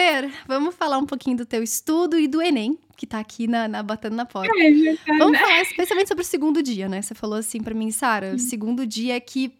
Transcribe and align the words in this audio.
Fer, 0.00 0.32
vamos 0.48 0.74
falar 0.74 0.96
um 0.96 1.04
pouquinho 1.04 1.36
do 1.36 1.44
teu 1.44 1.62
estudo 1.62 2.18
e 2.18 2.26
do 2.26 2.40
Enem, 2.40 2.78
que 2.96 3.06
tá 3.06 3.20
aqui 3.20 3.46
na, 3.46 3.68
na 3.68 3.82
batendo 3.82 4.16
na 4.16 4.24
porta. 4.24 4.50
É, 4.58 4.96
tá, 4.96 5.18
vamos 5.18 5.32
né? 5.32 5.38
falar 5.38 5.60
especialmente 5.60 6.08
sobre 6.08 6.22
o 6.22 6.26
segundo 6.26 6.62
dia, 6.62 6.88
né? 6.88 7.02
Você 7.02 7.14
falou 7.14 7.38
assim 7.38 7.62
para 7.62 7.74
mim, 7.74 7.90
Sara, 7.90 8.34
o 8.34 8.38
segundo 8.38 8.86
dia 8.86 9.16
é 9.16 9.20
que 9.20 9.52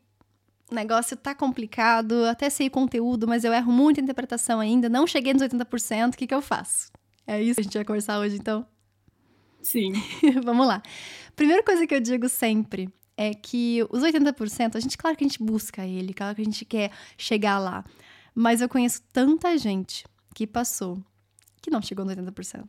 o 0.71 0.75
negócio 0.75 1.15
tá 1.15 1.35
complicado, 1.35 2.25
até 2.25 2.49
sei 2.49 2.69
o 2.69 2.71
conteúdo, 2.71 3.29
mas 3.29 3.45
eu 3.45 3.53
erro 3.53 3.71
muito 3.71 4.01
a 4.01 4.03
interpretação 4.03 4.61
ainda, 4.61 4.89
não 4.89 5.07
cheguei 5.07 5.35
nos 5.35 5.43
80%, 5.43 6.15
o 6.15 6.17
que 6.17 6.27
que 6.27 6.35
eu 6.35 6.41
faço? 6.41 6.91
É 7.27 7.43
isso 7.43 7.57
que 7.57 7.61
a 7.61 7.65
gente 7.65 7.77
vai 7.77 7.85
conversar 7.85 8.19
hoje, 8.19 8.37
então? 8.37 8.67
Sim. 9.61 9.93
Vamos 10.43 10.67
lá. 10.67 10.83
Primeira 11.37 11.63
coisa 11.63 11.87
que 11.87 11.95
eu 11.95 12.01
digo 12.01 12.31
sempre 12.31 12.89
é 13.15 13.35
que 13.35 13.87
os 13.91 14.03
80%, 14.03 14.77
a 14.77 14.81
gente, 14.81 14.97
claro 14.97 15.15
que 15.19 15.23
a 15.23 15.29
gente 15.29 15.43
busca 15.43 15.85
ele, 15.87 16.15
claro 16.15 16.35
que 16.35 16.41
a 16.41 16.45
gente 16.47 16.65
quer 16.65 16.91
chegar 17.19 17.59
lá. 17.59 17.85
Mas 18.35 18.63
eu 18.63 18.71
conheço 18.71 19.03
tanta 19.13 19.59
gente 19.59 20.09
que 20.41 20.47
passou 20.47 21.05
que 21.61 21.71
não 21.71 21.83
chegou 21.83 22.03
no 22.03 22.13
80%. 22.13 22.65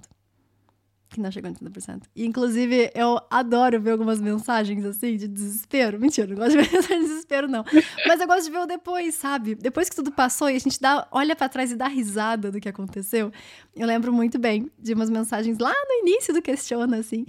Que 1.10 1.22
não 1.22 1.32
chegou 1.32 1.50
no 1.50 1.56
80%. 1.56 2.04
E, 2.14 2.26
inclusive, 2.26 2.92
eu 2.94 3.18
adoro 3.30 3.80
ver 3.80 3.92
algumas 3.92 4.20
mensagens 4.20 4.84
assim 4.84 5.16
de 5.16 5.26
desespero. 5.26 5.98
Mentira, 5.98 6.28
não 6.28 6.36
gosto 6.36 6.58
de 6.58 6.64
ver 6.64 6.68
mensagem 6.76 7.00
de 7.00 7.08
desespero, 7.08 7.48
não. 7.48 7.64
Mas 8.06 8.20
eu 8.20 8.28
gosto 8.28 8.44
de 8.44 8.52
ver 8.52 8.58
o 8.58 8.66
depois, 8.66 9.16
sabe? 9.16 9.56
Depois 9.56 9.90
que 9.90 9.96
tudo 9.96 10.12
passou 10.12 10.50
e 10.50 10.58
a 10.58 10.60
gente 10.60 10.82
dá, 10.82 11.08
olha 11.14 11.34
para 11.34 11.48
trás 11.48 11.72
e 11.72 11.78
dá 11.78 11.88
risada 11.88 12.52
do 12.52 12.60
que 12.60 12.68
aconteceu. 12.68 13.32
Eu 13.74 13.88
lembro 13.88 14.12
muito 14.12 14.38
bem 14.38 14.70
de 14.78 14.94
umas 14.94 15.10
mensagens 15.10 15.58
lá 15.58 15.72
no 15.72 16.06
início 16.06 16.34
do 16.34 16.42
Questiona, 16.42 16.98
assim. 16.98 17.26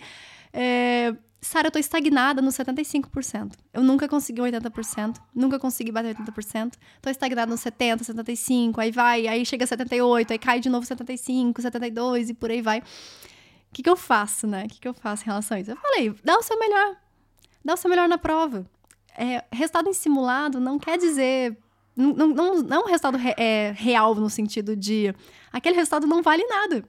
É, 0.52 1.14
Sara, 1.44 1.66
eu 1.66 1.72
tô 1.72 1.78
estagnada 1.80 2.40
no 2.40 2.50
75%. 2.50 3.54
Eu 3.74 3.82
nunca 3.82 4.08
consegui 4.08 4.40
80%, 4.40 5.16
nunca 5.34 5.58
consegui 5.58 5.90
bater 5.90 6.14
80%. 6.16 6.74
Tô 7.02 7.10
estagnada 7.10 7.50
no 7.50 7.58
70, 7.58 8.04
75, 8.04 8.80
aí 8.80 8.92
vai, 8.92 9.26
aí 9.26 9.44
chega 9.44 9.64
a 9.64 9.66
78, 9.66 10.32
aí 10.32 10.38
cai 10.38 10.60
de 10.60 10.70
novo 10.70 10.86
75, 10.86 11.60
72 11.60 12.30
e 12.30 12.34
por 12.34 12.48
aí 12.48 12.62
vai. 12.62 12.78
O 12.78 12.82
que, 13.72 13.82
que 13.82 13.90
eu 13.90 13.96
faço, 13.96 14.46
né? 14.46 14.66
O 14.66 14.68
que, 14.68 14.78
que 14.78 14.86
eu 14.86 14.94
faço 14.94 15.24
em 15.24 15.26
relação 15.26 15.56
a 15.56 15.60
isso? 15.60 15.72
Eu 15.72 15.76
falei, 15.76 16.14
dá 16.22 16.38
o 16.38 16.42
seu 16.42 16.56
melhor. 16.56 16.96
Dá 17.64 17.74
o 17.74 17.76
seu 17.76 17.90
melhor 17.90 18.08
na 18.08 18.18
prova. 18.18 18.64
É, 19.16 19.44
resultado 19.50 19.88
em 19.88 19.92
simulado 19.92 20.60
não 20.60 20.78
quer 20.78 20.96
dizer. 20.96 21.56
Não, 21.96 22.12
não, 22.12 22.28
não, 22.28 22.62
não 22.62 22.76
é 22.76 22.84
um 22.84 22.86
resultado 22.86 23.18
re, 23.18 23.34
é, 23.36 23.72
real 23.76 24.14
no 24.14 24.30
sentido 24.30 24.76
de. 24.76 25.12
Aquele 25.52 25.74
resultado 25.74 26.06
não 26.06 26.22
vale 26.22 26.46
nada 26.46 26.84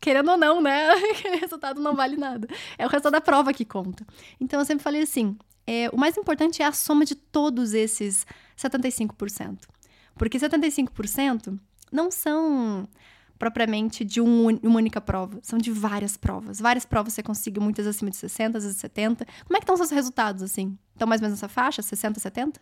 querendo 0.00 0.30
ou 0.30 0.36
não, 0.36 0.60
né? 0.60 0.90
Aquele 1.12 1.36
resultado 1.36 1.80
não 1.80 1.94
vale 1.94 2.16
nada. 2.16 2.48
É 2.78 2.86
o 2.86 2.88
resultado 2.88 3.12
da 3.12 3.20
prova 3.20 3.52
que 3.52 3.64
conta. 3.64 4.06
Então 4.40 4.60
eu 4.60 4.64
sempre 4.64 4.82
falei 4.82 5.02
assim: 5.02 5.36
é, 5.66 5.90
o 5.92 5.96
mais 5.96 6.16
importante 6.16 6.62
é 6.62 6.66
a 6.66 6.72
soma 6.72 7.04
de 7.04 7.14
todos 7.14 7.74
esses 7.74 8.26
75%. 8.56 9.58
Porque 10.14 10.38
75% 10.38 11.58
não 11.92 12.10
são 12.10 12.88
propriamente 13.38 14.04
de 14.04 14.20
um, 14.20 14.48
uma 14.62 14.78
única 14.78 15.00
prova, 15.00 15.38
são 15.42 15.58
de 15.58 15.70
várias 15.70 16.16
provas. 16.16 16.58
Várias 16.58 16.86
provas 16.86 17.12
você 17.12 17.22
consegue, 17.22 17.60
muitas 17.60 17.86
acima 17.86 18.10
de 18.10 18.16
60, 18.16 18.58
às 18.58 18.64
vezes 18.64 18.78
70. 18.78 19.26
Como 19.44 19.56
é 19.56 19.60
que 19.60 19.64
estão 19.64 19.74
os 19.74 19.80
seus 19.80 19.90
resultados, 19.90 20.42
assim? 20.42 20.78
Estão 20.92 21.06
mais 21.06 21.20
ou 21.20 21.26
menos 21.26 21.38
nessa 21.38 21.52
faixa, 21.52 21.82
60, 21.82 22.18
70? 22.18 22.60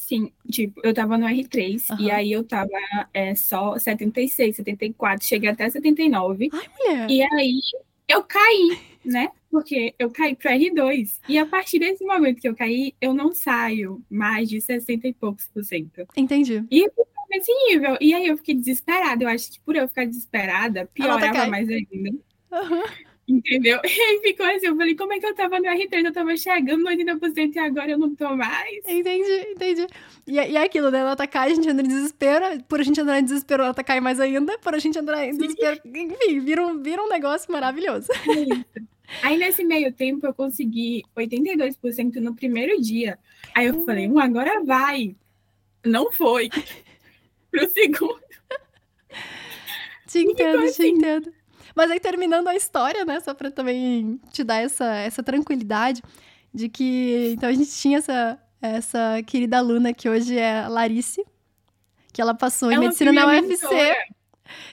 Sim, 0.00 0.32
tipo, 0.50 0.80
eu 0.82 0.94
tava 0.94 1.18
no 1.18 1.26
R3 1.26 1.90
Aham. 1.90 2.02
e 2.02 2.10
aí 2.10 2.32
eu 2.32 2.42
tava 2.42 2.70
é, 3.12 3.34
só 3.34 3.78
76, 3.78 4.56
74, 4.56 5.24
cheguei 5.24 5.50
até 5.50 5.68
79. 5.68 6.48
Ai, 6.50 6.68
mulher! 6.78 7.10
E 7.10 7.22
aí 7.22 7.60
eu 8.08 8.24
caí, 8.24 8.80
né? 9.04 9.28
Porque 9.50 9.94
eu 9.98 10.10
caí 10.10 10.34
pro 10.34 10.50
R2. 10.50 11.20
E 11.28 11.38
a 11.38 11.44
partir 11.44 11.78
desse 11.78 12.02
momento 12.04 12.40
que 12.40 12.48
eu 12.48 12.56
caí, 12.56 12.94
eu 12.98 13.12
não 13.12 13.32
saio 13.32 14.02
mais 14.10 14.48
de 14.48 14.60
60 14.60 15.06
e 15.06 15.12
poucos 15.12 15.46
por 15.48 15.62
cento. 15.62 16.06
Entendi. 16.16 16.64
E 16.70 16.80
eu 16.80 16.92
nesse 17.30 17.52
nível. 17.66 17.96
E 18.00 18.12
aí 18.14 18.26
eu 18.26 18.36
fiquei 18.38 18.54
desesperada. 18.54 19.22
Eu 19.22 19.28
acho 19.28 19.52
que 19.52 19.60
por 19.60 19.76
eu 19.76 19.86
ficar 19.86 20.06
desesperada, 20.06 20.86
piorava 20.92 21.46
mais 21.46 21.68
ainda. 21.68 22.18
Aham. 22.50 22.82
Entendeu? 23.30 23.78
E 23.84 23.88
aí 24.02 24.20
ficou 24.22 24.44
assim, 24.46 24.66
eu 24.66 24.76
falei, 24.76 24.96
como 24.96 25.12
é 25.12 25.20
que 25.20 25.26
eu 25.26 25.34
tava 25.34 25.60
no 25.60 25.66
R3? 25.66 26.04
Eu 26.04 26.12
tava 26.12 26.36
chegando 26.36 26.82
no 26.82 26.90
80% 26.90 27.54
e 27.54 27.58
agora 27.60 27.92
eu 27.92 27.98
não 27.98 28.14
tô 28.14 28.36
mais. 28.36 28.78
Entendi, 28.88 29.46
entendi. 29.52 29.86
E, 30.26 30.38
é- 30.38 30.50
e 30.50 30.56
é 30.56 30.64
aquilo, 30.64 30.90
né? 30.90 31.02
A 31.02 31.04
nota 31.04 31.26
cai, 31.28 31.52
a 31.52 31.54
gente 31.54 31.68
entra 31.68 31.84
em 31.84 31.88
desespero. 31.88 32.44
Por 32.64 32.80
a 32.80 32.82
gente 32.82 33.00
entrar 33.00 33.20
em 33.20 33.24
desespero, 33.24 33.62
a 33.62 33.66
nota 33.68 33.84
cai 33.84 34.00
mais 34.00 34.18
ainda. 34.18 34.58
Por 34.58 34.74
a 34.74 34.78
gente 34.78 34.98
entrar 34.98 35.24
em 35.24 35.36
desespero. 35.36 35.80
Enfim, 35.84 36.40
vira 36.40 36.66
um, 36.66 36.82
vira 36.82 37.02
um 37.02 37.08
negócio 37.08 37.50
maravilhoso. 37.52 38.08
Aí 39.22 39.36
nesse 39.36 39.64
meio 39.64 39.92
tempo 39.92 40.26
eu 40.26 40.32
consegui 40.34 41.02
82% 41.16 42.16
no 42.16 42.34
primeiro 42.34 42.80
dia. 42.80 43.18
Aí 43.54 43.66
eu 43.66 43.84
falei, 43.84 44.08
um, 44.08 44.18
agora 44.18 44.62
vai. 44.64 45.16
Não 45.84 46.12
foi. 46.12 46.48
Pro 47.50 47.68
segundo. 47.70 48.20
Te 50.06 50.20
entendo, 50.20 50.60
te 50.62 50.68
assim. 50.68 50.88
entendo. 50.88 51.32
Mas 51.74 51.90
aí, 51.90 52.00
terminando 52.00 52.48
a 52.48 52.54
história, 52.54 53.04
né? 53.04 53.20
Só 53.20 53.34
pra 53.34 53.50
também 53.50 54.20
te 54.32 54.42
dar 54.44 54.56
essa, 54.56 54.86
essa 54.96 55.22
tranquilidade 55.22 56.02
de 56.52 56.68
que. 56.68 57.32
Então, 57.36 57.48
a 57.48 57.52
gente 57.52 57.70
tinha 57.70 57.98
essa, 57.98 58.38
essa 58.60 59.22
querida 59.26 59.58
aluna 59.58 59.92
que 59.92 60.08
hoje 60.08 60.36
é 60.36 60.66
Larice, 60.68 61.24
que 62.12 62.20
ela 62.20 62.34
passou 62.34 62.70
em 62.70 62.74
Ela 62.74 62.84
medicina 62.84 63.12
na 63.12 63.26
UFC. 63.26 63.48
mentora. 63.48 63.96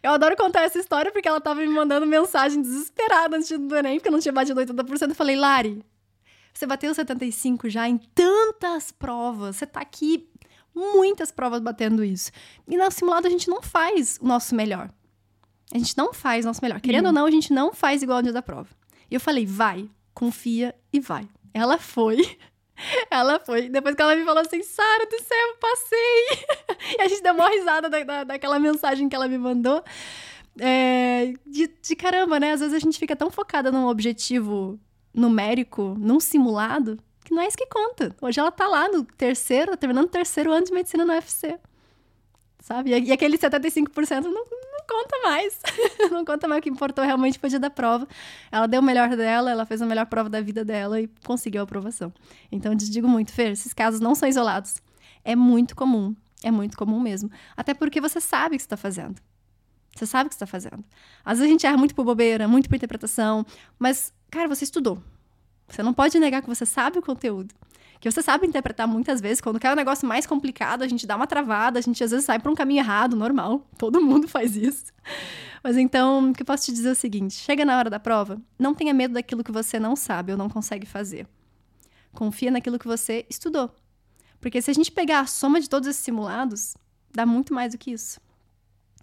Eu 0.02 0.12
adoro 0.12 0.36
contar 0.36 0.64
essa 0.64 0.80
história 0.80 1.12
porque 1.12 1.28
ela 1.28 1.40
tava 1.40 1.60
me 1.62 1.68
mandando 1.68 2.06
mensagem 2.06 2.62
desesperada 2.62 3.38
antes 3.38 3.58
do 3.58 3.76
Enem, 3.76 3.98
porque 3.98 4.10
eu 4.10 4.12
não 4.12 4.20
tinha 4.20 4.34
batido 4.34 4.60
80%. 4.60 5.10
Eu 5.10 5.16
falei, 5.16 5.36
Lari, 5.36 5.84
você 6.54 6.66
bateu 6.66 6.94
75 6.94 7.70
já 7.70 7.88
em 7.88 7.98
tantas 7.98 8.92
provas. 8.92 9.58
Você 9.58 9.68
tá 9.68 9.80
aqui 9.80 10.28
muitas 10.74 11.32
provas 11.32 11.60
batendo 11.60 12.04
isso. 12.04 12.32
E 12.68 12.78
no 12.78 12.90
simulado 12.92 13.28
a 13.28 13.30
gente 13.30 13.48
não 13.48 13.62
faz 13.62 14.18
o 14.22 14.28
nosso 14.28 14.56
melhor. 14.56 14.90
A 15.74 15.78
gente 15.78 15.98
não 15.98 16.14
faz 16.14 16.46
nosso 16.46 16.62
melhor. 16.62 16.80
Querendo 16.80 17.08
ou 17.08 17.14
não, 17.14 17.26
a 17.26 17.32
gente 17.32 17.52
não 17.52 17.74
faz 17.74 18.02
igual 18.02 18.20
no 18.20 18.24
dia 18.24 18.34
da 18.34 18.42
prova. 18.42 18.70
E 19.10 19.16
eu 19.16 19.20
falei, 19.20 19.46
vai, 19.46 19.90
confia 20.14 20.74
e 20.92 21.00
vai. 21.00 21.28
Ela 21.54 21.78
foi. 21.78 22.38
Ela 23.10 23.40
foi. 23.40 23.70
Depois 23.70 23.96
que 23.96 24.02
ela 24.04 24.16
me 24.16 24.24
falou 24.24 24.40
assim, 24.40 24.62
Sara 24.62 25.08
do 25.08 25.20
céu, 25.20 25.58
passei. 25.60 26.94
e 27.00 27.02
a 27.02 27.08
gente 27.08 27.24
deu 27.24 27.34
uma 27.34 27.50
risada 27.50 27.90
da, 27.90 28.04
da, 28.04 28.24
daquela 28.24 28.60
mensagem 28.60 29.10
que 29.10 29.16
ela 29.16 29.28
me 29.28 29.38
mandou. 29.38 29.84
É, 30.60 31.34
de, 31.44 31.68
de 31.68 31.96
caramba, 31.96 32.40
né? 32.40 32.52
Às 32.52 32.60
vezes 32.60 32.76
a 32.76 32.80
gente 32.80 33.00
fica 33.00 33.16
tão 33.16 33.32
focada 33.32 33.72
num 33.72 33.88
objetivo 33.88 34.80
numérico, 35.12 35.96
num 36.00 36.20
simulado, 36.20 37.00
que 37.26 37.34
não 37.34 37.42
é 37.42 37.48
isso 37.48 37.58
que 37.58 37.66
conta. 37.66 38.16
Hoje 38.22 38.40
ela 38.40 38.52
tá 38.52 38.68
lá 38.68 38.88
no 38.88 39.04
terceiro, 39.04 39.76
terminando 39.76 40.06
o 40.06 40.10
terceiro 40.10 40.52
ano 40.52 40.66
de 40.66 40.72
medicina 40.72 41.04
no 41.04 41.14
UFC. 41.14 41.60
Sabe? 42.60 42.92
E, 42.92 43.12
aquele 43.12 43.38
75% 43.38 44.22
não, 44.24 44.32
não 44.32 44.67
conta 44.88 45.20
mais. 45.24 45.60
não 46.12 46.24
conta 46.24 46.48
mais. 46.48 46.60
O 46.60 46.64
que 46.64 46.70
importou 46.70 47.04
realmente 47.04 47.38
foi 47.38 47.48
o 47.48 47.50
dia 47.50 47.60
da 47.60 47.70
prova. 47.70 48.08
Ela 48.52 48.68
deu 48.68 48.82
o 48.82 48.84
melhor 48.84 49.16
dela, 49.16 49.52
ela 49.52 49.66
fez 49.66 49.82
a 49.82 49.86
melhor 49.86 50.06
prova 50.06 50.30
da 50.30 50.42
vida 50.42 50.64
dela 50.64 51.00
e 51.02 51.08
conseguiu 51.24 51.62
a 51.62 51.64
aprovação. 51.64 52.14
Então, 52.52 52.72
eu 52.72 52.78
te 52.78 52.90
digo 52.90 53.08
muito, 53.08 53.32
Fer, 53.32 53.52
esses 53.52 53.74
casos 53.74 54.00
não 54.00 54.16
são 54.16 54.28
isolados. 54.28 54.82
É 55.24 55.36
muito 55.36 55.76
comum. 55.76 56.16
É 56.44 56.52
muito 56.52 56.78
comum 56.78 57.00
mesmo. 57.00 57.30
Até 57.56 57.74
porque 57.74 58.00
você 58.00 58.22
sabe 58.22 58.56
o 58.56 58.58
que 58.58 58.64
está 58.64 58.78
fazendo. 58.78 59.20
Você 59.96 60.06
sabe 60.06 60.28
o 60.28 60.30
que 60.30 60.36
está 60.36 60.46
fazendo. 60.46 60.84
Às 61.26 61.40
vezes 61.40 61.50
a 61.50 61.52
gente 61.52 61.66
erra 61.66 61.78
muito 61.78 61.96
por 61.96 62.06
bobeira, 62.06 62.48
muito 62.48 62.70
por 62.70 62.76
interpretação, 62.76 63.46
mas, 63.80 64.14
cara, 64.30 64.48
você 64.48 64.64
estudou. 64.64 65.02
Você 65.68 65.84
não 65.84 65.94
pode 65.94 66.18
negar 66.20 66.42
que 66.42 66.48
você 66.48 66.66
sabe 66.66 67.00
o 67.00 67.02
conteúdo. 67.02 67.54
Que 68.00 68.10
você 68.10 68.22
sabe 68.22 68.46
interpretar 68.46 68.88
muitas 68.88 69.20
vezes. 69.20 69.42
Quando 69.42 69.60
quer 69.60 69.72
um 69.72 69.76
negócio 69.76 70.08
mais 70.08 70.26
complicado, 70.26 70.84
a 70.84 70.88
gente 70.88 71.08
dá 71.08 71.16
uma 71.16 71.28
travada, 71.28 71.80
a 71.80 71.82
gente 71.82 72.04
às 72.04 72.12
vezes 72.12 72.26
sai 72.26 72.40
para 72.40 72.52
um 72.52 72.56
caminho 72.56 72.80
errado, 72.80 73.16
normal. 73.16 73.68
Todo 73.78 74.02
mundo 74.02 74.28
faz 74.30 74.56
isso. 74.56 74.86
Mas 75.64 75.78
então, 75.78 76.30
o 76.30 76.34
que 76.34 76.42
eu 76.42 76.46
posso 76.46 76.66
te 76.66 76.72
dizer 76.72 76.90
é 76.90 76.92
o 76.92 76.96
seguinte: 76.96 77.34
chega 77.36 77.66
na 77.66 77.78
hora 77.78 77.90
da 77.90 78.00
prova, 78.00 78.40
não 78.58 78.74
tenha 78.74 78.94
medo 78.94 79.14
daquilo 79.14 79.44
que 79.44 79.52
você 79.52 79.80
não 79.80 79.96
sabe 79.96 80.32
ou 80.32 80.38
não 80.38 80.50
consegue 80.50 80.86
fazer. 80.86 81.28
Confia 82.14 82.52
naquilo 82.52 82.80
que 82.80 82.88
você 82.88 83.26
estudou. 83.30 83.74
Porque 84.40 84.62
se 84.62 84.70
a 84.70 84.74
gente 84.74 84.92
pegar 84.92 85.22
a 85.22 85.26
soma 85.26 85.60
de 85.60 85.70
todos 85.70 85.88
esses 85.88 86.04
simulados, 86.04 86.76
dá 87.12 87.26
muito 87.26 87.54
mais 87.54 87.72
do 87.72 87.78
que 87.78 87.92
isso. 87.92 88.20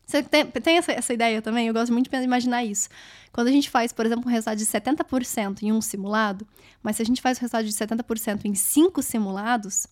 Você 0.07 0.23
tem, 0.23 0.45
tem 0.47 0.77
essa, 0.77 0.93
essa, 0.93 1.15
ideia 1.15 1.41
também? 1.41 1.67
Eu 1.67 1.75
gosto 1.75 1.93
muito 1.93 2.11
de 2.11 2.17
imaginar 2.17 2.63
isso. 2.65 2.89
Quando 3.33 3.49
a 3.49 3.51
gente 3.51 3.71
faz, 3.71 3.93
por 3.93 4.05
exemplo, 4.05 4.29
um 4.29 4.31
resultado 4.31 4.59
de 4.59 4.67
70% 4.67 5.63
em 5.63 5.73
um 5.73 5.81
simulado, 5.81 6.47
mas 6.83 6.97
se 6.97 7.03
a 7.03 7.05
gente 7.05 7.23
faz 7.23 7.39
o 7.39 7.41
resultado 7.41 7.67
de 7.67 7.73
70% 7.73 8.45
em 8.45 8.55
cinco 8.55 9.03
simulados, 9.03 9.87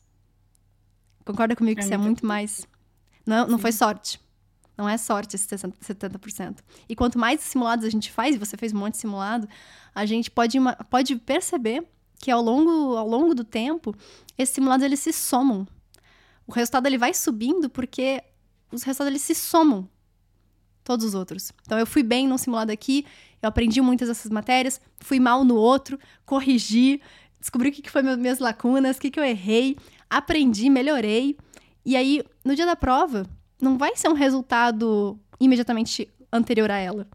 concorda 1.24 1.56
comigo 1.56 1.76
que 1.76 1.82
é 1.82 1.84
isso 1.84 1.94
é 1.94 1.96
muito 1.96 2.26
mais. 2.26 2.66
Não, 3.24 3.46
não 3.46 3.58
foi 3.58 3.72
sorte. 3.72 4.20
Não 4.76 4.88
é 4.88 4.98
sorte 4.98 5.36
esse 5.36 5.46
70%. 5.46 6.58
E 6.88 6.94
quanto 6.94 7.18
mais 7.18 7.40
simulados 7.40 7.84
a 7.84 7.90
gente 7.90 8.10
faz, 8.10 8.34
e 8.34 8.38
você 8.38 8.56
fez 8.56 8.72
um 8.72 8.78
monte 8.78 8.94
de 8.94 9.00
simulado, 9.00 9.48
a 9.94 10.04
gente 10.04 10.30
pode, 10.30 10.58
pode 10.90 11.16
perceber 11.16 11.86
que 12.18 12.30
ao 12.30 12.42
longo, 12.42 12.96
ao 12.96 13.08
longo 13.08 13.34
do 13.34 13.44
tempo, 13.44 13.94
esses 14.36 14.54
simulados 14.54 14.84
eles 14.84 15.00
se 15.00 15.12
somam. 15.12 15.66
O 16.46 16.52
resultado 16.52 16.86
ele 16.86 16.98
vai 16.98 17.14
subindo 17.14 17.70
porque 17.70 18.22
os 18.70 18.82
resultados 18.82 19.10
eles 19.10 19.22
se 19.22 19.34
somam 19.34 19.88
todos 20.84 21.04
os 21.04 21.14
outros. 21.14 21.52
Então 21.62 21.78
eu 21.78 21.86
fui 21.86 22.02
bem 22.02 22.26
num 22.26 22.38
simulado 22.38 22.72
aqui, 22.72 23.04
eu 23.40 23.48
aprendi 23.48 23.80
muitas 23.80 24.08
dessas 24.08 24.30
matérias, 24.30 24.80
fui 25.00 25.18
mal 25.18 25.44
no 25.44 25.56
outro, 25.56 25.98
corrigi, 26.24 27.00
descobri 27.40 27.70
o 27.70 27.72
que, 27.72 27.90
foi 27.90 28.02
minhas 28.02 28.38
lacunas, 28.38 28.96
o 28.96 29.00
que, 29.00 29.10
que 29.10 29.18
eu 29.18 29.24
errei, 29.24 29.76
aprendi, 30.08 30.70
melhorei. 30.70 31.36
E 31.84 31.96
aí, 31.96 32.22
no 32.44 32.54
dia 32.54 32.64
da 32.64 32.76
prova, 32.76 33.26
não 33.60 33.76
vai 33.76 33.96
ser 33.96 34.08
um 34.08 34.14
resultado 34.14 35.18
imediatamente 35.40 36.08
anterior 36.32 36.70
a 36.70 36.78
ela. 36.78 37.06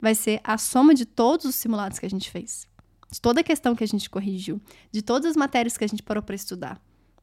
Vai 0.00 0.14
ser 0.14 0.40
a 0.42 0.56
soma 0.56 0.94
de 0.94 1.04
todos 1.04 1.44
os 1.46 1.54
simulados 1.54 1.98
que 1.98 2.06
a 2.06 2.10
gente 2.10 2.30
fez. 2.30 2.66
De 3.10 3.20
toda 3.20 3.40
a 3.40 3.44
questão 3.44 3.76
que 3.76 3.84
a 3.84 3.86
gente 3.86 4.08
corrigiu. 4.08 4.60
De 4.90 5.02
todas 5.02 5.30
as 5.30 5.36
matérias 5.36 5.76
que 5.76 5.84
a 5.84 5.86
gente 5.86 6.02
parou 6.02 6.22
para 6.22 6.34
estudar. 6.34 6.80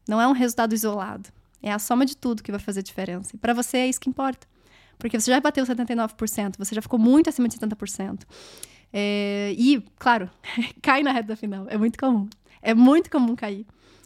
Não 0.07 0.21
é 0.21 0.27
um 0.27 0.31
resultado 0.31 0.73
isolado. 0.73 1.29
É 1.61 1.71
a 1.71 1.79
soma 1.79 2.05
de 2.05 2.15
tudo 2.15 2.41
que 2.41 2.51
vai 2.51 2.59
fazer 2.59 2.81
diferença. 2.81 3.35
E 3.35 3.37
para 3.37 3.53
você 3.53 3.77
é 3.77 3.87
isso 3.87 3.99
que 3.99 4.09
importa. 4.09 4.47
Porque 5.01 5.19
você 5.19 5.31
já 5.31 5.39
bateu 5.39 5.65
79%, 5.65 6.55
você 6.59 6.75
já 6.75 6.81
ficou 6.81 6.99
muito 6.99 7.27
acima 7.27 7.47
de 7.47 7.57
70%. 7.57 8.19
É, 8.93 9.53
e, 9.57 9.83
claro, 9.97 10.29
cai 10.81 11.01
na 11.01 11.11
reta 11.11 11.35
final. 11.35 11.65
É 11.69 11.77
muito 11.77 11.97
comum. 11.97 12.29
É 12.61 12.75
muito 12.75 13.09
comum 13.09 13.35
cair. 13.35 13.65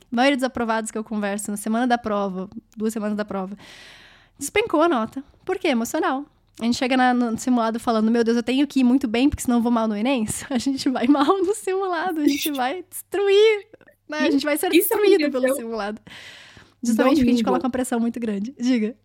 A 0.10 0.16
maioria 0.16 0.38
dos 0.38 0.44
aprovados 0.44 0.92
que 0.92 0.98
eu 0.98 1.04
converso 1.04 1.52
na 1.52 1.58
semana 1.58 1.86
da 1.86 1.98
prova, 1.98 2.50
duas 2.78 2.94
semanas 2.94 3.18
da 3.18 3.26
prova, 3.26 3.58
despencou 4.40 4.82
a 4.82 4.88
nota. 4.88 5.22
Por 5.44 5.60
quê? 5.60 5.68
Emocional. 5.68 6.26
A 6.62 6.64
gente 6.64 6.78
chega 6.78 6.96
na, 6.96 7.14
no 7.14 7.38
simulado 7.38 7.78
falando, 7.78 8.10
meu 8.10 8.24
Deus, 8.24 8.38
eu 8.38 8.44
tenho 8.44 8.66
que 8.66 8.80
ir 8.80 8.84
muito 8.86 9.06
bem, 9.06 9.28
porque 9.28 9.44
senão 9.44 9.58
eu 9.58 9.62
vou 9.62 9.72
mal 9.72 9.90
no 9.90 9.98
Enem. 9.98 10.26
A 10.50 10.58
gente 10.58 10.88
vai 10.88 11.08
mal 11.08 11.26
no 11.26 11.54
simulado, 11.54 12.22
a 12.22 12.28
gente 12.28 12.52
vai 12.52 12.86
destruir. 12.90 13.68
Né? 14.08 14.20
A 14.20 14.32
gente 14.32 14.46
vai 14.46 14.58
ser 14.58 14.74
Isso 14.74 14.88
destruído 14.88 15.30
pelo 15.30 15.54
simulado. 15.54 16.00
Justamente 16.82 17.18
porque 17.18 17.30
a 17.30 17.34
gente 17.34 17.44
coloca 17.44 17.66
uma 17.66 17.72
pressão 17.72 18.00
muito 18.00 18.18
grande. 18.18 18.56
Diga. 18.58 18.96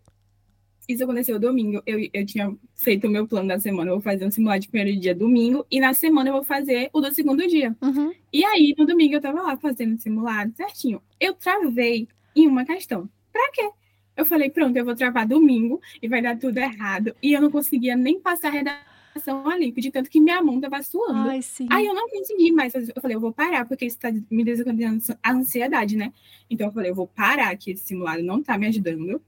Isso 0.90 1.04
aconteceu 1.04 1.38
domingo. 1.38 1.80
Eu, 1.86 2.00
eu 2.12 2.26
tinha 2.26 2.52
feito 2.74 3.06
o 3.06 3.10
meu 3.10 3.24
plano 3.24 3.46
da 3.46 3.60
semana. 3.60 3.90
Eu 3.90 3.94
vou 3.94 4.02
fazer 4.02 4.26
um 4.26 4.30
simulado 4.30 4.62
de 4.62 4.68
primeiro 4.68 4.98
dia 4.98 5.14
domingo. 5.14 5.64
E 5.70 5.78
na 5.78 5.94
semana 5.94 6.30
eu 6.30 6.34
vou 6.34 6.42
fazer 6.42 6.90
o 6.92 7.00
do 7.00 7.14
segundo 7.14 7.46
dia. 7.46 7.76
Uhum. 7.80 8.12
E 8.32 8.44
aí, 8.44 8.74
no 8.76 8.84
domingo, 8.84 9.14
eu 9.14 9.20
tava 9.20 9.40
lá 9.40 9.56
fazendo 9.56 9.94
o 9.94 10.00
simulado 10.00 10.52
certinho. 10.56 11.00
Eu 11.20 11.34
travei 11.34 12.08
em 12.34 12.48
uma 12.48 12.64
questão. 12.64 13.08
Pra 13.32 13.52
quê? 13.52 13.70
Eu 14.16 14.26
falei, 14.26 14.50
pronto, 14.50 14.76
eu 14.76 14.84
vou 14.84 14.96
travar 14.96 15.28
domingo 15.28 15.80
e 16.02 16.08
vai 16.08 16.20
dar 16.20 16.36
tudo 16.36 16.58
errado. 16.58 17.14
E 17.22 17.32
eu 17.32 17.40
não 17.40 17.52
conseguia 17.52 17.94
nem 17.94 18.20
passar 18.20 18.48
a 18.48 18.50
redação 18.50 19.48
ali, 19.48 19.70
de 19.70 19.92
tanto 19.92 20.10
que 20.10 20.20
minha 20.20 20.42
mão 20.42 20.60
tava 20.60 20.82
suando. 20.82 21.30
Ai, 21.30 21.40
sim. 21.40 21.68
Aí 21.70 21.86
eu 21.86 21.94
não 21.94 22.08
consegui 22.08 22.50
mais. 22.50 22.74
Eu 22.74 23.00
falei, 23.00 23.16
eu 23.16 23.20
vou 23.20 23.32
parar, 23.32 23.64
porque 23.64 23.86
isso 23.86 23.98
tá 23.98 24.12
me 24.28 24.42
desencadeando 24.42 25.02
a 25.22 25.32
ansiedade, 25.32 25.96
né? 25.96 26.12
Então 26.50 26.66
eu 26.66 26.72
falei, 26.72 26.90
eu 26.90 26.94
vou 26.96 27.06
parar 27.06 27.50
aqui, 27.50 27.70
esse 27.70 27.86
simulado 27.86 28.24
não 28.24 28.42
tá 28.42 28.58
me 28.58 28.66
ajudando 28.66 29.22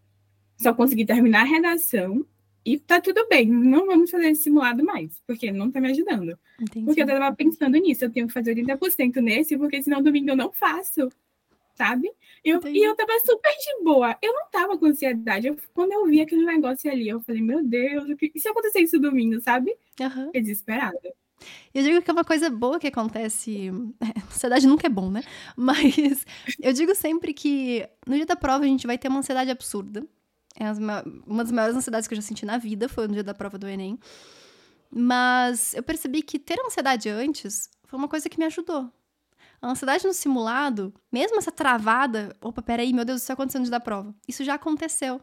só 0.63 0.73
consegui 0.75 1.05
terminar 1.05 1.43
a 1.43 1.45
redação 1.45 2.25
e 2.65 2.79
tá 2.79 3.01
tudo 3.01 3.27
bem, 3.29 3.47
não 3.47 3.87
vamos 3.87 4.11
fazer 4.11 4.31
esse 4.31 4.45
simulado 4.45 4.85
mais, 4.85 5.21
porque 5.27 5.51
não 5.51 5.71
tá 5.71 5.81
me 5.81 5.91
ajudando. 5.91 6.39
Entendi. 6.61 6.87
Porque 6.87 7.03
eu 7.03 7.07
tava 7.07 7.35
pensando 7.35 7.77
nisso, 7.77 8.05
eu 8.05 8.11
tenho 8.11 8.29
que 8.29 8.33
fazer 8.33 8.55
80% 8.55 9.17
nesse, 9.17 9.59
porque 9.59 9.83
senão 9.83 10.01
domingo 10.01 10.31
eu 10.31 10.37
não 10.37 10.53
faço, 10.53 11.09
sabe? 11.75 12.09
Eu, 12.45 12.61
e 12.69 12.83
eu 12.87 12.95
tava 12.95 13.13
super 13.25 13.51
de 13.51 13.85
boa, 13.85 14.17
eu 14.23 14.33
não 14.33 14.49
tava 14.51 14.79
com 14.79 14.87
ansiedade. 14.87 15.49
Eu, 15.49 15.57
quando 15.75 15.93
eu 15.93 16.07
vi 16.07 16.21
aquele 16.21 16.45
negócio 16.45 16.91
ali, 16.91 17.09
eu 17.09 17.21
falei, 17.21 17.43
meu 17.43 17.65
Deus, 17.65 18.05
e 18.21 18.39
se 18.39 18.49
acontecer 18.49 18.81
isso 18.81 18.99
domingo, 18.99 19.41
sabe? 19.41 19.77
Uhum. 20.01 20.27
Fiquei 20.27 20.41
desesperada. 20.41 21.01
Eu 21.75 21.83
digo 21.83 22.03
que 22.03 22.11
é 22.11 22.13
uma 22.13 22.25
coisa 22.25 22.49
boa 22.49 22.79
que 22.79 22.87
acontece. 22.87 23.71
É, 24.03 24.19
ansiedade 24.35 24.67
nunca 24.67 24.87
é 24.87 24.91
bom, 24.91 25.11
né? 25.11 25.23
Mas 25.57 26.25
eu 26.61 26.73
digo 26.73 26.95
sempre 26.95 27.33
que 27.33 27.87
no 28.07 28.17
dia 28.17 28.27
da 28.27 28.35
prova 28.35 28.65
a 28.65 28.67
gente 28.67 28.87
vai 28.87 28.99
ter 28.99 29.09
uma 29.09 29.21
ansiedade 29.21 29.51
absurda. 29.51 30.07
É 30.55 30.71
uma 31.27 31.43
das 31.43 31.53
maiores 31.53 31.77
ansiedades 31.77 32.07
que 32.07 32.15
eu 32.15 32.17
já 32.17 32.23
senti 32.23 32.45
na 32.45 32.59
vida 32.59 32.89
foi 32.89 33.07
no 33.09 33.15
dia 33.15 33.25
da 33.25 33.35
prova 33.35 33.59
do 33.59 33.67
Enem. 33.67 33.99
Mas 34.91 35.73
eu 35.75 35.83
percebi 35.83 36.23
que 36.23 36.39
ter 36.39 36.59
ansiedade 36.61 37.09
antes 37.09 37.71
foi 37.85 37.99
uma 37.99 38.09
coisa 38.09 38.29
que 38.29 38.39
me 38.39 38.45
ajudou. 38.45 38.93
A 39.61 39.71
ansiedade 39.71 40.05
no 40.07 40.13
simulado, 40.13 40.93
mesmo 41.11 41.39
essa 41.39 41.53
travada, 41.53 42.37
opa, 42.41 42.61
peraí, 42.61 42.93
meu 42.93 43.05
Deus, 43.05 43.19
isso 43.19 43.25
está 43.25 43.35
acontecendo 43.35 43.61
no 43.61 43.67
dia 43.67 43.79
da 43.79 43.81
prova. 43.81 44.15
Isso 44.27 44.45
já 44.45 44.55
aconteceu. 44.55 45.21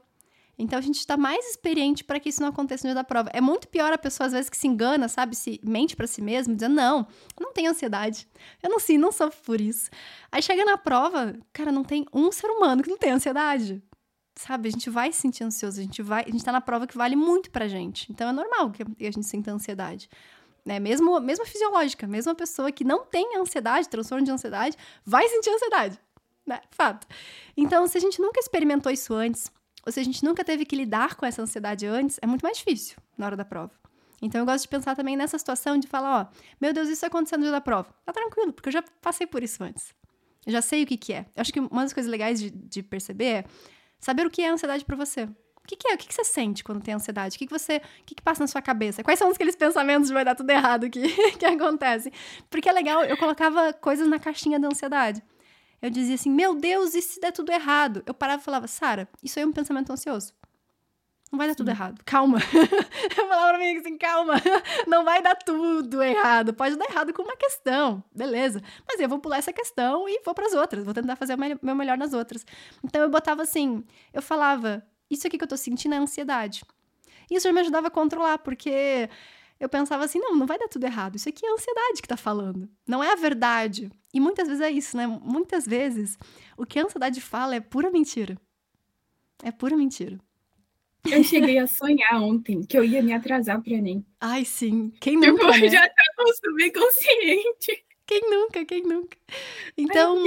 Então 0.57 0.77
a 0.79 0.81
gente 0.81 0.97
está 0.97 1.15
mais 1.15 1.45
experiente 1.45 2.03
para 2.03 2.19
que 2.19 2.29
isso 2.29 2.41
não 2.41 2.49
aconteça 2.49 2.85
no 2.85 2.89
dia 2.89 2.95
da 2.95 3.03
prova. 3.03 3.29
É 3.31 3.39
muito 3.39 3.67
pior 3.67 3.93
a 3.93 3.97
pessoa, 3.97 4.27
às 4.27 4.33
vezes, 4.33 4.49
que 4.49 4.57
se 4.57 4.67
engana, 4.67 5.07
sabe? 5.07 5.35
Se 5.35 5.59
mente 5.63 5.95
para 5.95 6.07
si 6.07 6.21
mesmo, 6.21 6.53
dizendo, 6.53 6.75
não, 6.75 7.07
eu 7.37 7.45
não 7.45 7.53
tenho 7.53 7.69
ansiedade. 7.69 8.27
Eu 8.61 8.69
não 8.69 8.79
sim, 8.79 8.97
não 8.97 9.11
sofro 9.11 9.39
por 9.45 9.61
isso. 9.61 9.89
Aí 10.31 10.41
chega 10.41 10.65
na 10.65 10.77
prova, 10.77 11.37
cara, 11.53 11.71
não 11.71 11.83
tem 11.83 12.05
um 12.13 12.31
ser 12.31 12.47
humano 12.47 12.81
que 12.81 12.89
não 12.89 12.97
tem 12.97 13.11
ansiedade 13.11 13.81
sabe, 14.39 14.69
a 14.69 14.71
gente 14.71 14.89
vai 14.89 15.11
se 15.11 15.19
sentir 15.19 15.43
ansioso, 15.43 15.79
a 15.79 15.83
gente 15.83 16.01
vai, 16.01 16.23
a 16.23 16.31
gente 16.31 16.43
tá 16.43 16.51
na 16.51 16.61
prova 16.61 16.87
que 16.87 16.97
vale 16.97 17.15
muito 17.15 17.51
pra 17.51 17.67
gente. 17.67 18.09
Então 18.09 18.29
é 18.29 18.31
normal 18.31 18.71
que 18.71 18.83
a 18.83 19.11
gente 19.11 19.25
sinta 19.25 19.51
ansiedade. 19.51 20.09
Né? 20.65 20.79
Mesmo, 20.79 21.19
mesmo 21.19 21.45
fisiológica, 21.45 22.07
mesmo 22.07 22.31
a 22.31 22.35
pessoa 22.35 22.71
que 22.71 22.83
não 22.83 23.05
tem 23.05 23.37
ansiedade, 23.37 23.89
transtorno 23.89 24.23
de 24.23 24.31
ansiedade, 24.31 24.77
vai 25.05 25.27
sentir 25.27 25.49
ansiedade. 25.49 25.99
Né? 26.47 26.61
Fato. 26.71 27.05
Então, 27.57 27.85
se 27.85 27.97
a 27.97 28.01
gente 28.01 28.21
nunca 28.21 28.39
experimentou 28.39 28.91
isso 28.91 29.13
antes, 29.13 29.51
ou 29.85 29.91
se 29.91 29.99
a 29.99 30.03
gente 30.03 30.23
nunca 30.23 30.43
teve 30.43 30.65
que 30.65 30.75
lidar 30.75 31.15
com 31.15 31.25
essa 31.25 31.41
ansiedade 31.41 31.85
antes, 31.85 32.17
é 32.21 32.25
muito 32.25 32.41
mais 32.41 32.57
difícil 32.57 32.97
na 33.17 33.25
hora 33.25 33.35
da 33.35 33.43
prova. 33.43 33.71
Então 34.21 34.39
eu 34.39 34.45
gosto 34.45 34.63
de 34.63 34.69
pensar 34.69 34.95
também 34.95 35.17
nessa 35.17 35.37
situação 35.37 35.77
de 35.77 35.87
falar, 35.87 36.21
ó, 36.21 36.37
meu 36.59 36.73
Deus, 36.73 36.87
isso 36.89 37.05
aconteceu 37.05 37.37
no 37.37 37.43
dia 37.43 37.51
da 37.51 37.61
prova. 37.61 37.93
Tá 38.05 38.13
tranquilo, 38.13 38.53
porque 38.53 38.69
eu 38.69 38.73
já 38.73 38.83
passei 39.01 39.27
por 39.27 39.43
isso 39.43 39.63
antes. 39.63 39.93
Eu 40.45 40.51
já 40.53 40.61
sei 40.61 40.83
o 40.83 40.87
que, 40.87 40.97
que 40.97 41.13
é. 41.13 41.25
Eu 41.35 41.41
acho 41.41 41.51
que 41.51 41.59
uma 41.59 41.83
das 41.83 41.93
coisas 41.93 42.09
legais 42.09 42.39
de, 42.39 42.49
de 42.49 42.83
perceber 42.83 43.25
é 43.25 43.45
Saber 43.99 44.25
o 44.25 44.29
que 44.29 44.41
é 44.41 44.49
ansiedade 44.49 44.85
para 44.85 44.95
você. 44.95 45.23
O 45.23 45.67
que, 45.67 45.75
que, 45.75 45.87
é? 45.87 45.93
O 45.93 45.97
que, 45.97 46.07
que, 46.07 46.13
você 46.13 46.23
sente 46.23 46.63
quando 46.63 46.81
tem 46.81 46.93
ansiedade? 46.93 47.35
O 47.35 47.39
que, 47.39 47.45
que 47.45 47.51
você. 47.51 47.77
O 47.77 48.05
que, 48.05 48.15
que 48.15 48.23
passa 48.23 48.41
na 48.41 48.47
sua 48.47 48.61
cabeça? 48.61 49.03
Quais 49.03 49.19
são 49.19 49.29
aqueles 49.29 49.55
pensamentos 49.55 50.07
de 50.07 50.13
vai 50.13 50.25
dar 50.25 50.33
tudo 50.33 50.49
errado 50.49 50.89
que, 50.89 51.07
que 51.37 51.45
acontecem? 51.45 52.11
Porque 52.49 52.67
é 52.67 52.71
legal, 52.71 53.03
eu 53.03 53.17
colocava 53.17 53.73
coisas 53.73 54.07
na 54.07 54.17
caixinha 54.17 54.59
da 54.59 54.67
ansiedade. 54.67 55.21
Eu 55.81 55.89
dizia 55.89 56.15
assim, 56.15 56.29
meu 56.29 56.55
Deus, 56.55 56.93
e 56.93 57.01
se 57.01 57.19
der 57.21 57.31
tudo 57.31 57.51
errado? 57.51 58.03
Eu 58.05 58.13
parava 58.13 58.41
e 58.41 58.45
falava, 58.45 58.67
Sara, 58.67 59.07
isso 59.23 59.39
aí 59.39 59.43
é 59.43 59.47
um 59.47 59.53
pensamento 59.53 59.91
ansioso. 59.91 60.33
Não 61.31 61.37
vai 61.37 61.47
dar 61.47 61.55
tudo 61.55 61.69
errado. 61.69 62.01
Calma. 62.03 62.39
eu 63.17 63.27
falava 63.27 63.49
pra 63.49 63.59
mim 63.59 63.77
assim, 63.77 63.97
calma. 63.97 64.33
Não 64.87 65.03
vai 65.05 65.21
dar 65.21 65.35
tudo 65.35 66.01
errado. 66.01 66.53
Pode 66.53 66.75
dar 66.75 66.85
errado 66.89 67.13
com 67.13 67.21
uma 67.21 67.35
questão. 67.35 68.03
Beleza. 68.13 68.61
Mas 68.87 68.99
eu 68.99 69.07
vou 69.07 69.19
pular 69.19 69.37
essa 69.37 69.53
questão 69.53 70.09
e 70.09 70.21
vou 70.25 70.33
para 70.33 70.47
as 70.47 70.53
outras. 70.53 70.83
Vou 70.83 70.93
tentar 70.93 71.15
fazer 71.15 71.35
o 71.35 71.59
meu 71.61 71.75
melhor 71.75 71.97
nas 71.97 72.13
outras. 72.13 72.43
Então 72.83 73.01
eu 73.03 73.09
botava 73.09 73.43
assim, 73.43 73.83
eu 74.11 74.23
falava, 74.23 74.83
isso 75.09 75.27
aqui 75.27 75.37
que 75.37 75.43
eu 75.43 75.47
tô 75.47 75.55
sentindo 75.55 75.93
é 75.93 75.97
ansiedade. 75.97 76.63
Isso 77.29 77.47
já 77.47 77.53
me 77.53 77.61
ajudava 77.61 77.87
a 77.87 77.91
controlar, 77.91 78.39
porque 78.39 79.07
eu 79.59 79.69
pensava 79.69 80.05
assim, 80.05 80.19
não, 80.19 80.35
não 80.35 80.47
vai 80.47 80.57
dar 80.57 80.67
tudo 80.67 80.85
errado. 80.85 81.15
Isso 81.15 81.29
aqui 81.29 81.45
é 81.45 81.49
a 81.49 81.53
ansiedade 81.53 82.01
que 82.01 82.07
tá 82.07 82.17
falando. 82.17 82.67
Não 82.87 83.03
é 83.03 83.11
a 83.11 83.15
verdade. 83.15 83.91
E 84.11 84.19
muitas 84.19 84.47
vezes 84.47 84.61
é 84.61 84.71
isso, 84.71 84.97
né? 84.97 85.05
Muitas 85.05 85.67
vezes 85.67 86.17
o 86.57 86.65
que 86.65 86.79
a 86.79 86.83
ansiedade 86.83 87.21
fala 87.21 87.55
é 87.55 87.59
pura 87.59 87.91
mentira. 87.91 88.35
É 89.43 89.51
pura 89.51 89.77
mentira. 89.77 90.19
Eu 91.05 91.23
cheguei 91.23 91.57
a 91.57 91.67
sonhar 91.67 92.21
ontem 92.21 92.61
que 92.63 92.77
eu 92.77 92.83
ia 92.83 93.01
me 93.01 93.13
atrasar 93.13 93.61
para 93.61 93.73
Enem. 93.73 94.05
Ai, 94.19 94.43
sim. 94.43 94.91
Quem 94.99 95.15
nunca, 95.15 95.51
tipo, 95.51 95.57
né? 95.61 95.69
já 95.69 95.87
tá 95.87 96.03
no 96.17 96.33
subconsciente. 96.33 97.85
Quem 98.05 98.21
nunca, 98.29 98.65
quem 98.65 98.81
nunca? 98.81 99.17
Então, 99.77 100.17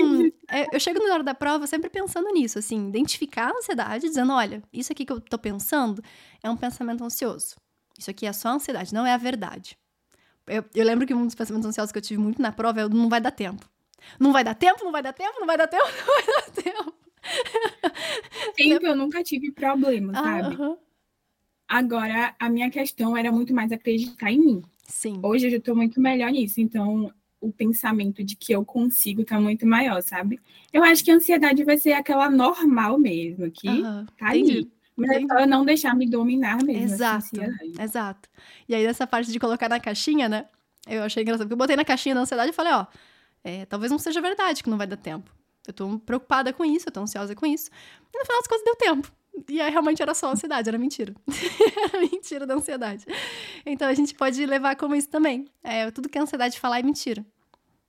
é, 0.48 0.66
eu 0.72 0.78
chego 0.78 1.04
na 1.04 1.14
hora 1.14 1.22
da 1.24 1.34
prova 1.34 1.66
sempre 1.66 1.90
pensando 1.90 2.30
nisso, 2.30 2.58
assim, 2.58 2.88
identificar 2.88 3.48
a 3.48 3.58
ansiedade, 3.58 4.06
dizendo, 4.06 4.32
olha, 4.32 4.62
isso 4.72 4.92
aqui 4.92 5.04
que 5.04 5.12
eu 5.12 5.20
tô 5.20 5.36
pensando 5.36 6.00
é 6.42 6.48
um 6.48 6.56
pensamento 6.56 7.02
ansioso. 7.02 7.56
Isso 7.98 8.08
aqui 8.08 8.24
é 8.24 8.32
só 8.32 8.50
ansiedade, 8.50 8.94
não 8.94 9.04
é 9.04 9.12
a 9.12 9.16
verdade. 9.16 9.76
Eu, 10.46 10.64
eu 10.74 10.84
lembro 10.84 11.06
que 11.06 11.12
um 11.12 11.26
dos 11.26 11.34
pensamentos 11.34 11.66
ansiosos 11.68 11.90
que 11.90 11.98
eu 11.98 12.02
tive 12.02 12.20
muito 12.20 12.40
na 12.40 12.52
prova 12.52 12.82
é 12.82 12.88
não 12.88 13.08
vai 13.08 13.20
dar 13.20 13.32
tempo. 13.32 13.68
Não 14.18 14.32
vai 14.32 14.44
dar 14.44 14.54
tempo, 14.54 14.84
não 14.84 14.92
vai 14.92 15.02
dar 15.02 15.12
tempo, 15.12 15.40
não 15.40 15.46
vai 15.46 15.56
dar 15.56 15.66
tempo, 15.66 15.84
não 16.06 16.14
vai 16.14 16.26
dar 16.26 16.62
tempo. 16.62 17.01
Tempo 18.56 18.86
eu 18.86 18.96
nunca 18.96 19.22
tive 19.22 19.52
problema, 19.52 20.12
sabe? 20.12 20.56
Uhum. 20.56 20.76
Agora, 21.68 22.34
a 22.38 22.48
minha 22.50 22.70
questão 22.70 23.16
era 23.16 23.32
muito 23.32 23.54
mais 23.54 23.72
acreditar 23.72 24.30
em 24.30 24.38
mim. 24.38 24.62
Sim. 24.86 25.20
Hoje 25.22 25.46
eu 25.46 25.50
já 25.52 25.56
estou 25.56 25.74
muito 25.74 26.00
melhor 26.00 26.30
nisso, 26.30 26.60
então 26.60 27.12
o 27.40 27.52
pensamento 27.52 28.22
de 28.22 28.36
que 28.36 28.52
eu 28.52 28.64
consigo 28.64 29.24
tá 29.24 29.40
muito 29.40 29.66
maior, 29.66 30.00
sabe? 30.02 30.40
Eu 30.72 30.84
acho 30.84 31.02
que 31.02 31.10
a 31.10 31.14
ansiedade 31.14 31.64
vai 31.64 31.76
ser 31.76 31.92
aquela 31.92 32.30
normal 32.30 32.98
mesmo, 32.98 33.50
que 33.50 33.68
uhum. 33.68 34.06
tá 34.18 34.36
Entendi. 34.36 34.52
ali. 34.58 34.72
Mas 34.94 35.10
é 35.10 35.46
não 35.46 35.64
deixar 35.64 35.96
me 35.96 36.06
dominar 36.06 36.62
mesmo. 36.62 36.84
Exato, 36.84 37.40
exato. 37.80 38.28
E 38.68 38.74
aí, 38.74 38.86
nessa 38.86 39.06
parte 39.06 39.32
de 39.32 39.40
colocar 39.40 39.68
na 39.68 39.80
caixinha, 39.80 40.28
né? 40.28 40.46
Eu 40.86 41.02
achei 41.02 41.22
engraçado, 41.22 41.46
porque 41.46 41.54
eu 41.54 41.58
botei 41.58 41.76
na 41.76 41.84
caixinha 41.84 42.14
da 42.14 42.20
ansiedade 42.20 42.50
e 42.50 42.54
falei, 42.54 42.72
ó, 42.72 42.86
é, 43.42 43.64
talvez 43.66 43.90
não 43.90 43.98
seja 43.98 44.20
verdade 44.20 44.62
que 44.62 44.68
não 44.68 44.76
vai 44.76 44.86
dar 44.86 44.96
tempo. 44.96 45.32
Eu 45.66 45.72
tô 45.72 45.98
preocupada 46.00 46.52
com 46.52 46.64
isso, 46.64 46.88
eu 46.88 46.92
tô 46.92 47.00
ansiosa 47.00 47.34
com 47.34 47.46
isso. 47.46 47.70
E 48.12 48.18
no 48.18 48.24
final 48.24 48.38
das 48.38 48.48
contas 48.48 48.64
deu 48.64 48.76
tempo. 48.76 49.12
E 49.48 49.60
aí 49.60 49.70
realmente 49.70 50.02
era 50.02 50.14
só 50.14 50.30
ansiedade, 50.30 50.68
era 50.68 50.78
mentira. 50.78 51.14
era 51.92 52.00
mentira 52.00 52.46
da 52.46 52.54
ansiedade. 52.54 53.06
Então 53.64 53.88
a 53.88 53.94
gente 53.94 54.14
pode 54.14 54.44
levar 54.44 54.76
como 54.76 54.94
isso 54.94 55.08
também. 55.08 55.46
É, 55.62 55.90
tudo 55.90 56.08
que 56.08 56.18
a 56.18 56.22
ansiedade 56.22 56.60
falar 56.60 56.80
é 56.80 56.82
mentira. 56.82 57.24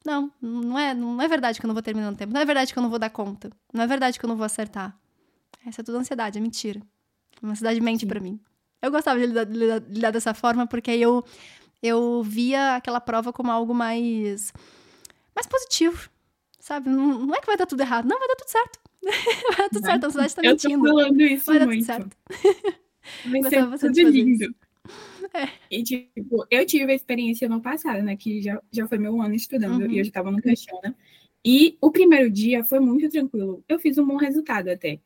Não, 0.06 0.32
não 0.42 0.78
é, 0.78 0.94
não 0.94 1.22
é 1.22 1.28
verdade 1.28 1.60
que 1.60 1.66
eu 1.66 1.68
não 1.68 1.76
vou 1.76 1.84
terminar 1.84 2.12
no 2.12 2.18
tempo. 2.18 2.34
Não 2.34 2.42
é 2.42 2.46
verdade 2.46 2.72
que 2.74 2.80
eu 2.80 2.84
não 2.84 2.90
vou 2.90 3.00
dar 3.00 3.10
conta. 3.10 3.50
Não 3.74 3.84
é 3.84 3.88
verdade 3.88 4.20
que 4.20 4.26
eu 4.26 4.28
não 4.28 4.36
vou 4.36 4.46
acertar. 4.46 4.98
Essa 5.66 5.82
é 5.82 5.84
tudo 5.84 5.98
ansiedade, 5.98 6.38
é 6.38 6.42
mentira. 6.42 6.82
A 7.42 7.48
ansiedade 7.48 7.80
mente 7.82 8.06
para 8.06 8.20
mim. 8.20 8.40
Eu 8.82 8.92
gostava 8.92 9.20
de 9.20 9.26
lidar, 9.26 9.48
lidar, 9.48 9.84
lidar 9.88 10.12
dessa 10.12 10.34
forma 10.34 10.68
porque 10.68 10.92
aí 10.92 11.02
eu, 11.02 11.24
eu 11.82 12.22
via 12.22 12.76
aquela 12.76 13.00
prova 13.00 13.32
como 13.32 13.50
algo 13.50 13.74
mais, 13.74 14.52
mais 15.34 15.48
positivo. 15.48 16.10
Sabe? 16.64 16.90
Não, 16.90 17.26
não 17.26 17.36
é 17.36 17.42
que 17.42 17.46
vai 17.46 17.58
dar 17.58 17.66
tudo 17.66 17.82
errado. 17.82 18.08
Não, 18.08 18.18
vai 18.18 18.26
dar 18.26 18.38
tudo 18.38 18.48
certo. 18.48 18.80
vai 19.04 19.58
dar 19.58 19.70
tudo 19.70 19.86
certo. 19.86 20.04
A 20.06 20.08
ansiedade 20.08 20.36
tá 20.36 20.42
mentindo. 20.42 20.88
Eu 20.88 20.94
tô 20.94 20.98
falando 20.98 21.22
isso 21.22 21.46
vai 21.46 21.66
muito. 21.66 21.86
dar 21.86 22.00
tudo 22.00 22.16
certo. 22.24 22.80
Vai 23.30 23.78
ser 23.78 23.92
tudo 23.92 24.10
lindo. 24.10 24.56
É. 25.34 25.50
E, 25.70 25.84
tipo, 25.84 26.48
eu 26.50 26.66
tive 26.66 26.94
a 26.94 26.96
experiência 26.96 27.50
no 27.50 27.62
passado, 27.62 28.02
né? 28.02 28.16
Que 28.16 28.42
já, 28.42 28.62
já 28.72 28.88
foi 28.88 28.98
meu 28.98 29.22
ano 29.22 29.36
estudando 29.36 29.82
Uhum. 29.82 29.92
e 29.92 30.00
eu 30.00 30.06
já 30.06 30.12
tava 30.12 30.32
no 30.32 30.42
questiona. 30.42 30.96
E 31.44 31.78
o 31.82 31.92
primeiro 31.92 32.30
dia 32.32 32.64
foi 32.64 32.80
muito 32.80 33.10
tranquilo. 33.10 33.62
Eu 33.68 33.78
fiz 33.78 33.98
um 33.98 34.08
bom 34.08 34.16
resultado 34.16 34.70
até. 34.70 35.02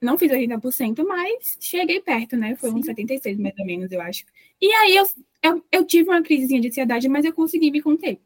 Não 0.00 0.16
fiz 0.16 0.30
80%, 0.30 1.04
mas 1.04 1.58
cheguei 1.60 2.00
perto, 2.00 2.36
né? 2.36 2.54
Foi 2.54 2.70
Sim. 2.70 2.76
uns 2.76 2.86
76, 2.86 3.38
mais 3.38 3.54
ou 3.58 3.66
menos, 3.66 3.90
eu 3.90 4.00
acho. 4.00 4.24
E 4.60 4.72
aí 4.72 4.94
eu, 4.94 5.04
eu, 5.42 5.64
eu 5.72 5.84
tive 5.84 6.10
uma 6.10 6.22
crisezinha 6.22 6.60
de 6.60 6.68
ansiedade, 6.68 7.08
mas 7.08 7.24
eu 7.24 7.32
consegui 7.32 7.72
me 7.72 7.82
conter. 7.82 8.20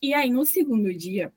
E 0.00 0.14
aí, 0.14 0.30
no 0.30 0.46
segundo 0.46 0.94
dia, 0.94 1.30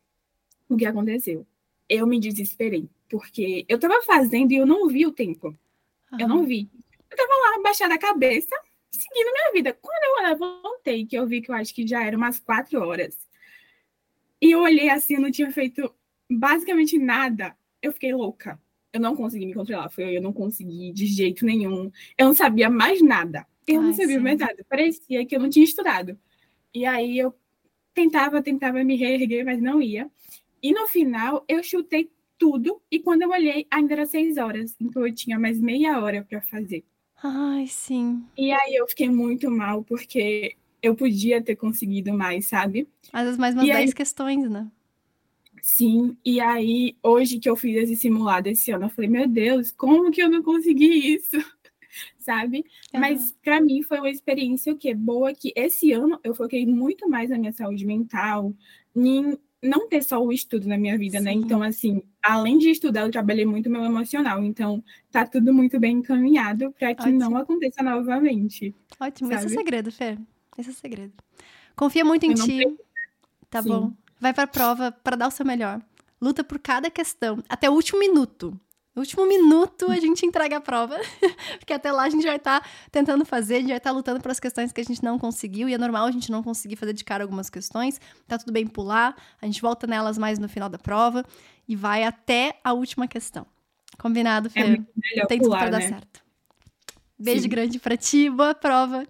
o 0.69 0.77
que 0.77 0.85
aconteceu? 0.85 1.45
Eu 1.89 2.05
me 2.05 2.19
desesperei, 2.19 2.87
porque 3.09 3.65
eu 3.67 3.79
tava 3.79 4.01
fazendo 4.03 4.51
e 4.51 4.57
eu 4.57 4.65
não 4.65 4.87
vi 4.87 5.05
o 5.05 5.11
tempo. 5.11 5.57
Eu 6.17 6.27
não 6.27 6.45
vi. 6.45 6.69
Eu 7.09 7.17
tava 7.17 7.29
lá, 7.29 7.63
baixada 7.63 7.95
a 7.95 7.99
cabeça, 7.99 8.55
seguindo 8.91 9.31
minha 9.33 9.51
vida. 9.51 9.73
Quando 9.73 10.03
eu 10.03 10.29
levantei, 10.29 11.05
que 11.05 11.15
eu 11.15 11.27
vi 11.27 11.41
que 11.41 11.51
eu 11.51 11.55
acho 11.55 11.73
que 11.73 11.85
já 11.85 12.03
era 12.03 12.15
umas 12.15 12.39
quatro 12.39 12.79
horas, 12.81 13.17
e 14.41 14.51
eu 14.51 14.61
olhei 14.61 14.89
assim, 14.89 15.15
eu 15.15 15.21
não 15.21 15.31
tinha 15.31 15.51
feito 15.51 15.93
basicamente 16.29 16.97
nada, 16.97 17.55
eu 17.81 17.91
fiquei 17.91 18.13
louca. 18.13 18.59
Eu 18.91 18.99
não 18.99 19.15
consegui 19.15 19.45
me 19.45 19.53
controlar, 19.53 19.89
foi 19.89 20.17
eu 20.17 20.21
não 20.21 20.33
consegui 20.33 20.91
de 20.91 21.05
jeito 21.05 21.45
nenhum. 21.45 21.91
Eu 22.17 22.27
não 22.27 22.33
sabia 22.33 22.69
mais 22.69 23.01
nada. 23.01 23.45
Eu 23.67 23.81
não 23.81 23.89
Ai, 23.89 23.95
sabia 23.95 24.17
sim. 24.17 24.23
mais 24.23 24.39
nada. 24.39 24.65
Parecia 24.67 25.25
que 25.25 25.35
eu 25.35 25.39
não 25.39 25.49
tinha 25.49 25.63
estudado. 25.63 26.17
E 26.73 26.85
aí 26.85 27.17
eu 27.17 27.35
tentava, 27.93 28.41
tentava 28.41 28.83
me 28.83 28.95
reerguer, 28.95 29.45
mas 29.45 29.61
não 29.61 29.81
ia. 29.81 30.09
E 30.61 30.71
no 30.73 30.87
final, 30.87 31.43
eu 31.47 31.63
chutei 31.63 32.09
tudo. 32.37 32.81
E 32.91 32.99
quando 32.99 33.23
eu 33.23 33.29
olhei, 33.29 33.65
ainda 33.69 33.93
era 33.93 34.05
seis 34.05 34.37
horas. 34.37 34.75
Então 34.79 35.05
eu 35.05 35.13
tinha 35.13 35.39
mais 35.39 35.59
meia 35.59 35.99
hora 35.99 36.25
para 36.27 36.41
fazer. 36.41 36.83
Ai, 37.21 37.67
sim. 37.67 38.23
E 38.37 38.51
aí 38.51 38.75
eu 38.75 38.87
fiquei 38.87 39.09
muito 39.09 39.51
mal, 39.51 39.83
porque 39.83 40.55
eu 40.81 40.95
podia 40.95 41.41
ter 41.41 41.55
conseguido 41.57 42.13
mais, 42.13 42.45
sabe? 42.45 42.87
Às 43.11 43.23
vezes 43.25 43.37
mais 43.37 43.53
umas 43.53 43.65
E 43.67 43.71
aí- 43.71 43.77
10 43.79 43.93
questões, 43.93 44.49
né? 44.49 44.71
Sim, 45.61 46.15
e 46.23 46.39
aí, 46.39 46.95
hoje 47.03 47.37
que 47.37 47.49
eu 47.49 47.55
fiz 47.55 47.75
esse 47.75 47.97
simulado 47.97 48.47
esse 48.47 48.71
ano, 48.71 48.85
eu 48.85 48.89
falei, 48.89 49.09
meu 49.09 49.27
Deus, 49.27 49.71
como 49.73 50.09
que 50.09 50.21
eu 50.23 50.29
não 50.29 50.41
consegui 50.41 51.15
isso? 51.15 51.31
Sabe? 52.17 52.63
Mas 52.93 53.35
para 53.43 53.59
mim 53.59 53.81
foi 53.81 53.97
uma 53.97 54.09
experiência 54.09 54.71
o 54.71 54.77
quê? 54.77 54.93
Boa 54.93 55.33
que 55.33 55.51
esse 55.55 55.91
ano 55.91 56.17
eu 56.23 56.33
foquei 56.33 56.65
muito 56.65 57.09
mais 57.09 57.29
na 57.29 57.37
minha 57.37 57.51
saúde 57.51 57.85
mental, 57.85 58.53
em 58.95 59.37
não 59.61 59.87
ter 59.87 60.03
só 60.03 60.23
o 60.23 60.31
estudo 60.31 60.67
na 60.67 60.77
minha 60.77 60.97
vida, 60.97 61.19
né? 61.19 61.33
Sim. 61.33 61.39
Então, 61.39 61.61
assim, 61.61 62.01
além 62.21 62.57
de 62.57 62.69
estudar, 62.69 63.01
eu 63.01 63.11
trabalhei 63.11 63.45
muito 63.45 63.69
meu 63.69 63.83
emocional. 63.83 64.43
Então, 64.43 64.83
tá 65.11 65.25
tudo 65.25 65.53
muito 65.53 65.79
bem 65.79 65.97
encaminhado 65.97 66.71
para 66.77 66.95
que 66.95 67.01
Ótimo. 67.03 67.19
não 67.19 67.37
aconteça 67.37 67.83
novamente. 67.83 68.73
Ótimo, 68.99 69.31
esse 69.31 69.43
é 69.43 69.45
o 69.45 69.49
sabe? 69.49 69.55
segredo, 69.55 69.91
Fê. 69.91 70.17
Esse 70.57 70.69
é 70.69 70.71
o 70.71 70.75
segredo. 70.75 71.13
Confia 71.75 72.03
muito 72.03 72.25
em 72.25 72.31
Eu 72.31 72.35
ti. 72.35 72.77
Tá 73.49 73.61
Sim. 73.61 73.69
bom. 73.69 73.93
Vai 74.19 74.33
pra 74.33 74.47
prova 74.47 74.91
pra 74.91 75.15
dar 75.15 75.27
o 75.27 75.31
seu 75.31 75.45
melhor. 75.45 75.81
Luta 76.21 76.43
por 76.43 76.59
cada 76.59 76.89
questão, 76.89 77.41
até 77.47 77.69
o 77.69 77.73
último 77.73 77.99
minuto. 77.99 78.59
No 78.99 79.03
último 79.03 79.25
minuto 79.25 79.89
a 79.89 79.97
gente 79.97 80.25
entrega 80.25 80.57
a 80.57 80.59
prova, 80.59 80.99
porque 81.57 81.71
até 81.71 81.89
lá 81.89 82.03
a 82.03 82.09
gente 82.09 82.25
vai 82.25 82.35
estar 82.35 82.61
tentando 82.91 83.23
fazer, 83.23 83.55
a 83.55 83.59
gente 83.59 83.69
vai 83.69 83.77
estar 83.77 83.91
lutando 83.91 84.19
pelas 84.19 84.41
questões 84.41 84.73
que 84.73 84.81
a 84.81 84.83
gente 84.83 85.01
não 85.01 85.17
conseguiu, 85.17 85.69
e 85.69 85.73
é 85.73 85.77
normal 85.77 86.05
a 86.05 86.11
gente 86.11 86.29
não 86.29 86.43
conseguir 86.43 86.75
fazer 86.75 86.91
de 86.91 87.05
cara 87.05 87.23
algumas 87.23 87.49
questões, 87.49 87.97
tá 88.27 88.37
tudo 88.37 88.51
bem 88.51 88.67
pular, 88.67 89.15
a 89.41 89.45
gente 89.45 89.61
volta 89.61 89.87
nelas 89.87 90.17
mais 90.17 90.37
no 90.37 90.49
final 90.49 90.67
da 90.67 90.77
prova 90.77 91.23
e 91.65 91.77
vai 91.77 92.03
até 92.03 92.59
a 92.61 92.73
última 92.73 93.07
questão. 93.07 93.47
Combinado, 93.97 94.49
Fê? 94.49 94.81
É 95.15 95.25
Tem 95.27 95.37
tudo 95.37 95.47
pular, 95.47 95.59
pra 95.59 95.69
dar 95.69 95.79
né? 95.79 95.87
certo. 95.87 96.21
Beijo 97.17 97.43
Sim. 97.43 97.49
grande 97.49 97.79
pra 97.79 97.95
ti, 97.95 98.29
boa 98.29 98.53
prova. 98.53 99.07